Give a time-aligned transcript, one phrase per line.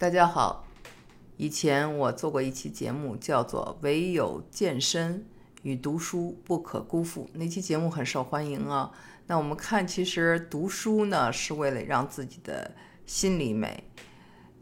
[0.00, 0.64] 大家好，
[1.36, 5.26] 以前我做过一期节目，叫做《唯有健身
[5.60, 8.90] 与读书不可辜负》，那期节目很受欢迎啊。
[9.26, 12.74] 那我们看，其实读书呢是为了让自己的
[13.04, 13.84] 心理美，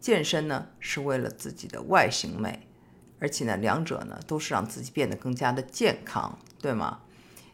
[0.00, 2.66] 健身呢是为了自己的外形美，
[3.20, 7.02] 而且呢，两者呢都是让自己变得更加的健康，对吗？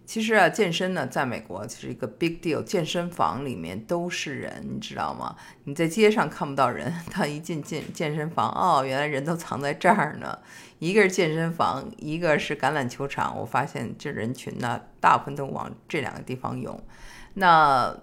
[0.06, 2.62] 其实啊，健身呢，在美国就是一个 big deal。
[2.62, 5.34] 健身房里面都是人，你知道吗？
[5.64, 10.38] 你在街上看不到人， 他一进健健身房，哦，原来人都藏在这儿呢。
[10.78, 13.38] 一个是健身房，一个是橄榄球场。
[13.38, 16.78] 我发现这人群呢，大部分都往这两个地方涌。
[17.34, 17.96] 那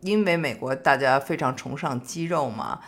[0.00, 2.80] 因为美国大家非常崇尚肌肉嘛，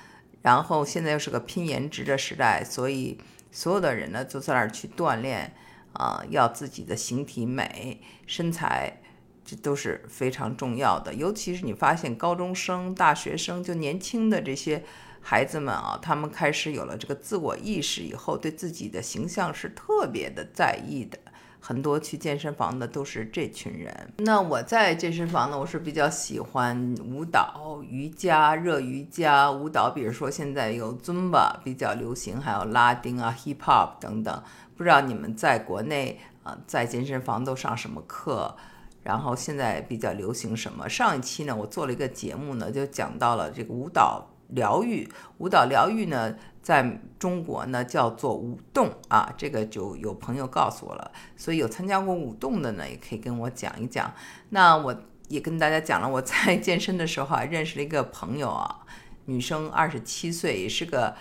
[0.43, 3.19] 然后现在又是个拼颜值的时代，所以
[3.53, 5.55] 所有的人呢，都在那儿去锻炼。
[5.93, 9.01] 啊，要自己的形体美、身材，
[9.45, 11.15] 这都是非常重要的。
[11.15, 14.85] 尤其是你发现高中生、大学生，就年轻的这些
[15.21, 21.19] 孩子们啊，他们开始有了这个自我意识以后，对自己的形象是特别的在意的。
[21.61, 24.13] 很多去健身房的都是这群人。
[24.19, 34.43] 那我在健身房呢，我是比较喜欢舞蹈、瑜伽、热瑜伽、舞蹈，比如说现在有 Zumba 比较流行，还有拉丁啊、Hip Hop 等等。
[34.77, 38.55] 不知道你们在国内啊，在健身房都上什么课？
[39.03, 40.89] 然后现在比较流行什么？
[40.89, 45.09] 上一期呢，我做了一个节目呢，就讲到了这个舞蹈疗愈。
[45.39, 46.35] 舞蹈疗愈呢，
[46.69, 51.11] 在中国呢叫做舞动啊，这个就有朋友告诉我了。
[51.35, 54.13] 所以有参加过舞动的呢，也可以跟我讲一讲。
[54.51, 54.95] 那我
[55.29, 58.81] 也跟大家讲了，我在 健身的时候啊，认识了一个朋友啊，
[59.25, 61.15] 女生，二十七岁，也是个。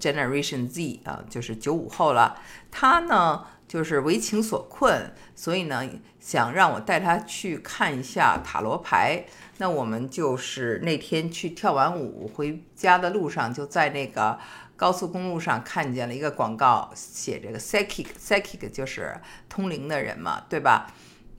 [0.00, 2.40] Generation Z 啊，就是九五后了。
[2.70, 5.86] 她呢，就是为情所困，所以呢，
[6.18, 9.26] 想让我带她去看一下塔罗牌。
[9.58, 14.38] 那我们就是那天去跳完舞回家的路上，就在那个
[14.76, 19.14] 高速公路上看见了一个广告，写这个 Psychic，Psychic 就是
[19.48, 20.92] 通灵的人嘛，对吧？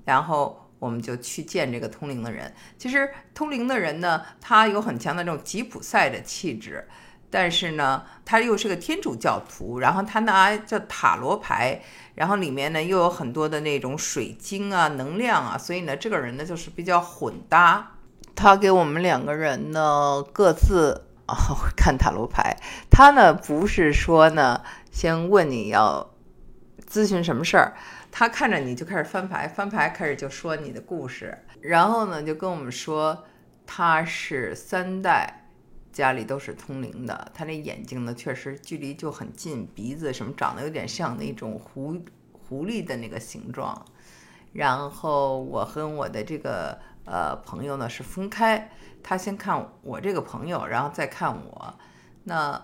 [0.05, 2.53] 然后我们就去见这个通灵的人。
[2.77, 6.87] 其实通灵的人呢，他有很强的这种吉普赛的气质。
[7.27, 11.81] 但是呢，他又是个天主教徒，然后他拿叫塔罗牌，
[12.13, 17.91] 然后里面呢又有很多的那种水晶啊、能量啊，所以呢，这个人呢就是比较混搭。
[18.35, 21.35] 他给我们两个人呢各自啊
[21.75, 22.57] 看塔罗牌，
[22.89, 26.11] 他呢不是说呢先问你要
[26.87, 27.75] 咨询什么事儿，
[28.11, 33.25] 他看着你就开始翻牌，翻牌开始就说你的故事，然后呢就跟我们说
[33.65, 35.41] 他是三代。
[35.95, 41.97] 家里都是通灵的，他那眼睛呢，确实距离就很近，鼻子什么长得有点像那种狐
[42.33, 43.85] 狐狸的那个形状。
[44.51, 48.69] 然后我和我的这个呃朋友呢是分开，
[49.01, 51.73] 他先看我这个朋友，然后再看我。
[52.25, 52.61] 那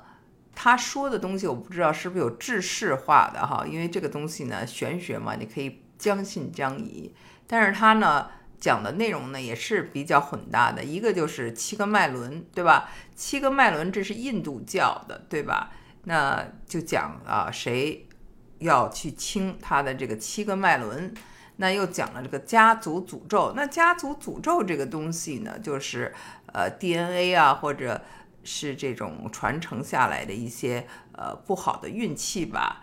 [0.54, 7.16] 他说的东西我不知道是不是有制式化的哈，因为这个东西呢玄学嘛，你可以将信将疑。
[7.48, 8.28] 但是他呢。
[8.62, 12.92] 讲的内容呢也是比较混搭的，一个就是七个脉轮，对吧？
[13.16, 15.72] 七个脉轮这是印度教的，对吧？
[16.04, 18.08] 那就讲啊，谁
[18.60, 21.12] 要去清他的这个七个脉轮？
[21.58, 23.54] 那又讲了这个家族诅咒。
[23.56, 26.14] 那家族诅咒这个东西呢，就是
[26.54, 28.02] 呃 DNA 啊，或者
[28.44, 32.82] 是这种传承下来的一些呃不好的运气吧。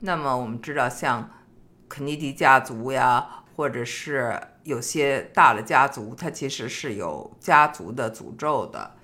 [0.00, 1.30] 那么我们知道，像
[1.88, 4.40] 肯尼迪家族呀，或者是。
[4.64, 8.94] 有些大的家族，它其实是有家族的诅咒的。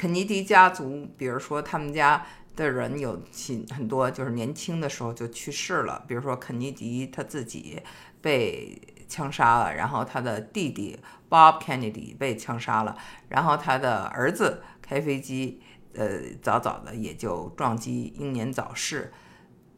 [0.00, 2.24] 肯尼迪家族，比如说他们家
[2.56, 6.02] 的人有很很多，就是年轻的时候就去世了。
[6.08, 7.78] 比如说肯尼迪他自己
[8.22, 12.96] 被枪杀了，然后他的弟弟 Bob Kennedy 被枪杀了，
[13.28, 15.60] 然后他的儿子开飞机，
[15.92, 19.12] 呃，早早的也就撞击英年早逝。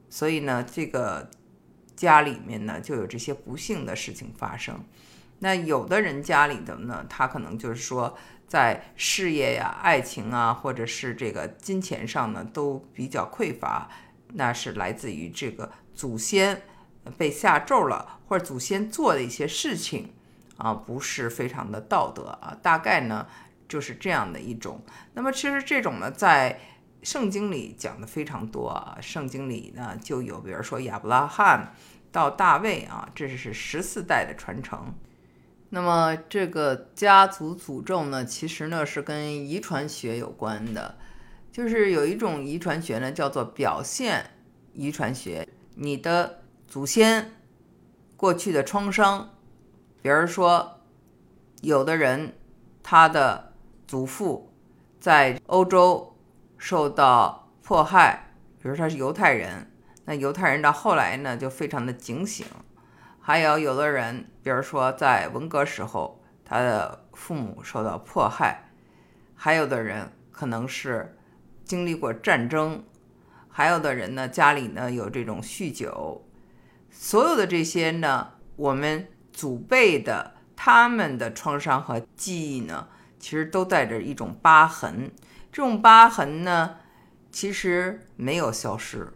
[0.09, 1.29] 所以呢，这个
[1.97, 4.85] 家里面呢就有这些不幸的事情发生。
[5.43, 8.17] 那有的人家里的呢，他可能就是说，
[8.47, 13.89] 在事业呀、爱情啊，或者是这个金钱上呢，都比较匮乏。
[14.35, 16.63] 那是来自于这个祖先
[17.19, 20.13] 被下咒了，或者祖先做的一些事情
[20.59, 22.57] 啊，不是非常的道德啊。
[22.63, 23.27] 大概呢
[23.69, 24.81] 就是这样的一种。
[25.15, 26.61] 那么其实这种呢，在
[27.03, 28.97] 圣经里讲的非常多啊。
[29.01, 31.75] 圣经里呢就有，比如说亚伯拉罕
[32.13, 34.95] 到大卫啊，这是十四代的传承。
[35.75, 40.99] 那么这个家族诅咒呢，其实呢是跟遗传学有关的，
[41.51, 44.33] 就是有一种遗传学呢叫做表现
[44.75, 45.49] 遗传学。
[45.77, 47.33] 你的祖先
[48.19, 49.31] 过去的创伤，
[50.03, 50.79] 比如说
[51.63, 52.35] 有的人
[52.83, 53.55] 他的
[53.87, 54.53] 祖父
[55.01, 56.15] 在欧洲
[56.59, 59.73] 受到迫害，比如他是犹太人，
[60.05, 62.45] 那犹太人到后来呢就非常的警醒。
[63.25, 68.69] 还有有的人，比如说在文革时候，他的父母受到迫害；
[69.37, 71.17] 还有的人可能是
[71.65, 72.81] 经历过战争；
[73.49, 76.27] 还有的人呢，家里呢有这种酗酒。
[76.91, 82.89] 所有的这些呢，我们祖辈的他们的创伤和记忆呢，
[83.21, 85.13] 其实都带着一种疤痕。
[85.53, 86.75] 这种疤痕呢，
[87.31, 89.13] 其实没有消失，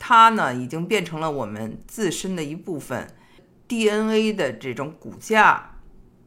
[0.00, 3.06] 它呢已经变成了我们自身的一部分。
[3.70, 5.76] DNA 的这种骨架，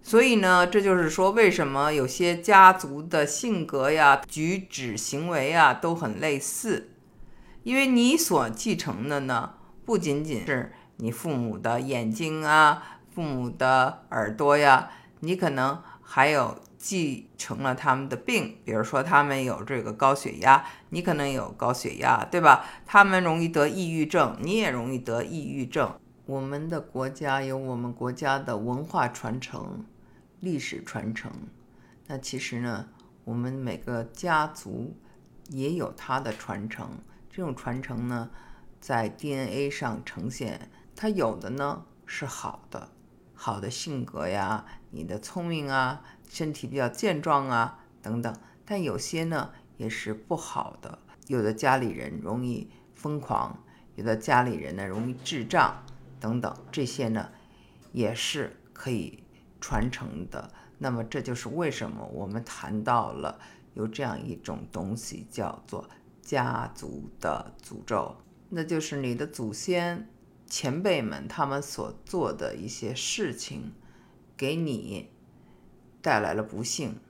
[0.01, 6.91] 所以呢，这就是说，为什么有些家族的性格呀、举止行为啊都很类似？
[7.63, 22.63] 因为你所继承的呢，不仅仅是你父母的眼睛啊、父母的耳朵呀，你可能还有继承了他们的病，比如说他们有这个高血压，你可能有高血压，对吧？
[22.85, 25.93] 他们容易得抑郁症，你也容易得抑郁症。
[26.25, 29.85] 我们的国家有我们国家的文化传承、
[30.39, 31.29] 历史传承。
[32.07, 32.87] 那其实呢，
[33.25, 34.95] 我们每个家族
[35.49, 36.89] 也有它的传承。
[37.29, 38.29] 这种传承呢，
[38.79, 42.87] 在 DNA 上呈现，它有的呢是好的，
[43.33, 48.33] 好的性格呀，你的聪明啊，身体比较健壮啊等等。
[48.63, 53.61] 但有些呢也是不好的，有的家里人容易疯狂，
[53.95, 55.83] 有的家里人呢容易智障。
[56.23, 57.29] 等等，这些呢
[57.91, 59.25] 也是可以
[59.59, 60.49] 传承的。
[60.77, 63.37] 那么，这就是为什么我们谈到了
[63.73, 65.89] 有这样一种东西，叫做
[66.21, 68.15] 家族的诅咒。
[68.47, 70.07] 那就是你的祖先
[70.47, 73.73] 前辈们他们所做的一些事情，
[74.37, 75.11] 给你
[76.01, 77.01] 带来了不幸，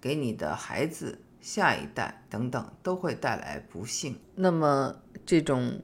[0.00, 4.20] 给你的孩子、下一代等等都会带来不幸。
[4.36, 5.82] 那么，这种。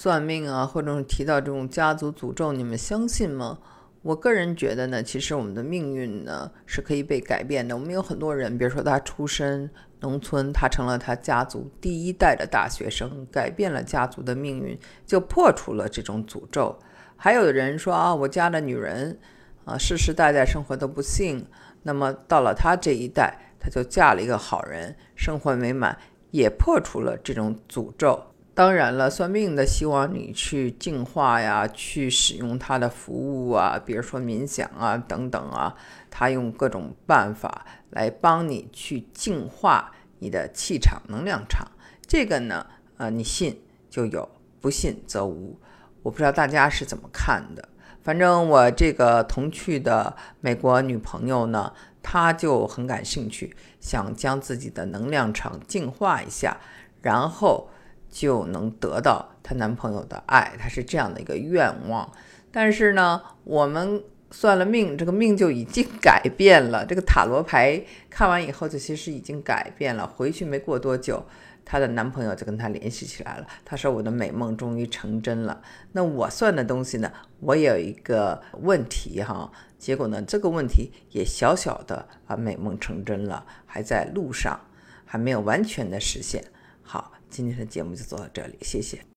[0.00, 3.58] 算命啊，或者提到这种家族诅咒，你们相信吗？
[4.02, 7.76] 我个人觉得呢，其实我们的命运呢是可以被改变的。
[7.76, 9.68] 我们有很多人，比如说他出身
[9.98, 16.78] 农村，他成了他家族第一代的大学生，改变了家族的命运，就破除了这种诅咒。
[17.16, 19.18] 还有的人说啊，我家的女人
[19.64, 21.44] 啊，世世代代生活都不幸，
[21.82, 25.98] 那么到了他这一代，他就嫁了一个好人，生活美满，
[26.30, 28.22] 也破除了这种诅咒。
[28.58, 35.76] 当然了，算命的希望你去净化呀，去使用他的服务啊，比如说冥想啊等等啊，
[36.10, 41.70] 他用各种办法来帮你去净化你的气场、能量场。
[42.04, 42.66] 这个呢，
[42.96, 44.28] 呃，你信就有，
[44.60, 45.56] 不信则无。
[46.02, 47.68] 我不知道大家是怎么看的，
[48.02, 51.72] 反正我这个同去的美国女朋友呢，
[52.02, 56.56] 她就很感兴趣，想将自己的能量场净化一下，
[57.02, 57.70] 然后。
[58.10, 62.10] 就能得到她男朋友的爱，她是这样的一个愿望。
[62.50, 66.84] 但是呢，我们算了命，这个命就已经改变了。
[66.84, 70.06] 这个塔罗牌看完以后，就其实已经改变了。
[70.06, 71.24] 回去没过多久，
[71.64, 73.46] 她的男朋友就跟她联系起来了。
[73.64, 75.60] 他说：“我的美梦终于成真了。”
[75.92, 77.12] 那我算的东西呢？
[77.40, 84.58] 我有一个问题哈，结果呢，这个问题也小小的啊，美梦成真了，还在路上，
[85.04, 86.42] 还没有完全的实现。
[86.82, 87.12] 好。
[87.30, 88.98] 今天的节目就做到这里，谢谢。